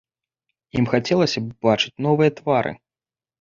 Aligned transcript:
Ім 0.79 0.87
хацелася 0.93 1.39
б 1.49 1.51
бачыць 1.67 1.99
новыя 2.07 2.31
твары. 2.41 2.73